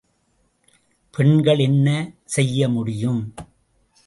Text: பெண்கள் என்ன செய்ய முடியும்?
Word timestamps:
பெண்கள் 1.13 1.59
என்ன 1.59 1.87
செய்ய 2.25 2.69
முடியும்? 2.69 3.21